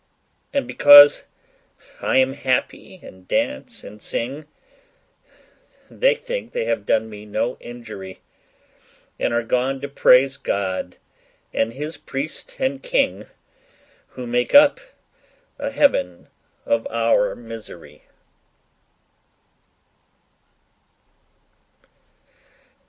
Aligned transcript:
'And 0.51 0.65
because 0.67 1.25
I 2.01 2.17
am 2.17 2.33
happy 2.33 2.99
and 3.03 3.27
dance 3.27 3.83
and 3.83 4.01
sing, 4.01 4.47
They 5.91 6.15
think 6.15 6.53
they 6.53 6.65
have 6.65 6.87
done 6.87 7.07
me 7.07 7.23
no 7.27 7.55
injury, 7.59 8.19
And 9.19 9.31
are 9.31 9.43
gone 9.43 9.79
to 9.81 9.87
praise 9.87 10.37
God 10.37 10.97
and 11.53 11.73
His 11.73 11.97
priest 11.97 12.55
and 12.59 12.81
king, 12.81 13.27
Who 14.17 14.25
made 14.25 14.55
up 14.55 14.79
a 15.59 15.69
heaven 15.69 16.29
of 16.65 16.87
our 16.89 17.35
misery. 17.35 18.01